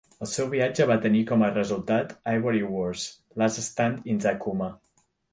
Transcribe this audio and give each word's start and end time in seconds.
El 0.25 0.29
seu 0.29 0.47
viatge 0.51 0.85
va 0.91 0.95
tenir 1.01 1.19
com 1.31 1.43
a 1.47 1.49
resultat 1.51 2.15
"Ivory 2.31 2.61
Wars: 2.69 3.03
Last 3.41 3.61
Stand 3.65 4.09
in 4.15 4.23
Zakouma". 4.25 4.71